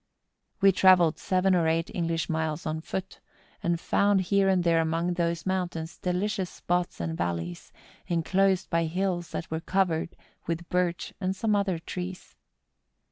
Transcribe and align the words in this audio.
We 0.63 0.71
travelled 0.71 1.19
seven 1.19 1.53
or 1.53 1.67
eight 1.67 1.91
English 1.93 2.27
miles 2.27 2.65
on 2.65 2.81
foot, 2.81 3.19
and 3.61 3.79
found 3.79 4.21
here 4.21 4.49
and 4.49 4.63
there 4.63 4.81
among 4.81 5.13
those 5.13 5.45
mountains 5.45 5.99
delicious 5.99 6.49
spots 6.49 6.99
and 6.99 7.15
valleys, 7.15 7.71
enclosed 8.07 8.71
by 8.71 8.85
hills 8.85 9.29
that 9.29 9.51
were 9.51 9.61
covered 9.61 10.15
with 10.47 10.67
birch 10.69 11.13
and 11.21 11.35
some 11.35 11.55
other 11.55 11.77
trees. 11.77 12.35